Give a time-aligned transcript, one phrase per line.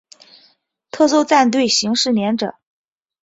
[0.89, 2.55] 特搜战队刑事连者。